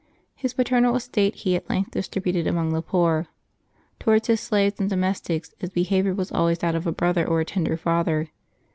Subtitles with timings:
[0.33, 3.27] His paternal estate he at length distributed among the poor;
[3.99, 7.45] towards his slaves and domestics his behavior was always that of a brother or a
[7.45, 8.29] tender father.